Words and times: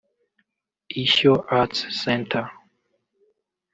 Ishyo 1.03 1.33
Arts 1.59 1.79
Center 2.01 2.43